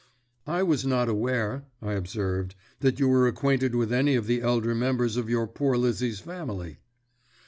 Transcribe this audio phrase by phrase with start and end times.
[0.47, 4.73] "I was not aware," I observed, "that you were acquainted with any of the elder
[4.73, 6.79] members of your poor Lizzie's family."